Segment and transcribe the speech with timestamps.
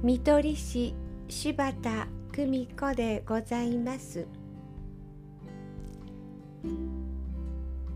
[0.00, 0.94] 見取り師
[1.28, 4.28] 柴田久美子でございます。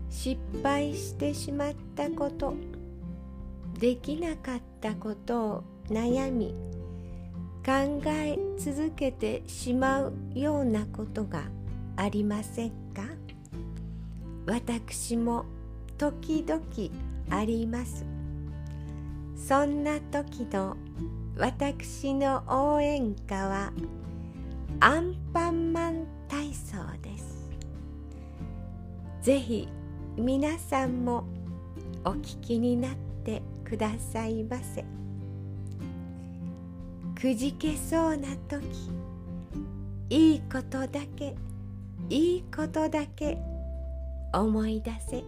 [0.09, 2.55] 失敗してしまったこと
[3.79, 6.53] できなかったことを悩み
[7.65, 11.43] 考え続けてしまうようなことが
[11.95, 13.03] ありませんか？
[14.45, 15.45] 私も
[15.97, 16.61] 時々
[17.29, 18.05] あります。
[19.37, 20.75] そんな時の
[21.35, 23.71] 私の応援歌は
[24.79, 27.49] アンパンマン体操です。
[29.21, 29.67] ぜひ
[30.15, 31.23] 皆さんも
[32.05, 34.85] お聞きになってくださいませ。
[37.19, 38.91] くじけそうな時
[40.09, 41.35] いいことだけ
[42.09, 43.39] いいことだけ
[44.33, 45.23] 思い出せ。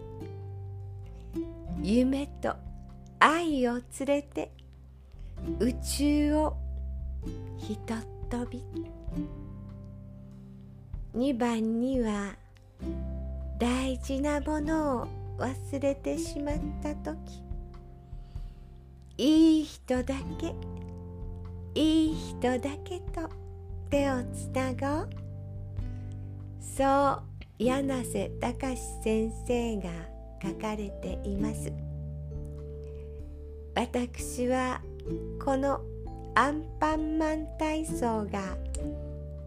[1.82, 2.54] 夢と
[3.18, 4.52] 愛を連れて
[5.60, 6.56] 宇宙を
[7.58, 7.98] ひとっ
[8.30, 8.64] 飛び。
[11.14, 12.36] 2番には
[13.58, 17.42] 大事なものを忘れてしまった時。
[19.18, 20.54] いい人だけ
[21.74, 23.28] いい人だけと
[23.90, 25.08] 手をつなごう。
[26.60, 27.22] そう
[27.58, 29.90] 柳瀬隆先生が
[30.42, 31.72] 書かれています。
[33.74, 34.80] 私は
[35.42, 35.80] この
[36.34, 38.56] アンパンマン体操が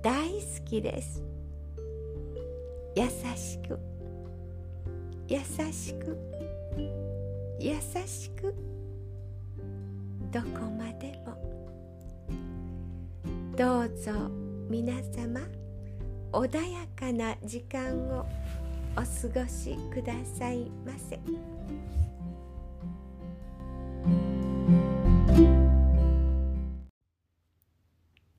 [0.02, 1.24] 大好きです。
[2.96, 3.80] 優しく。
[5.28, 5.40] 優
[5.72, 6.18] しく。
[7.60, 7.76] 優
[8.08, 8.56] しく。
[10.32, 10.48] どこ
[10.78, 11.38] までも。
[13.56, 14.12] どうぞ
[14.70, 15.42] 皆様
[16.32, 18.26] 穏やかな時間を
[18.96, 21.20] お過ごしくださいませ。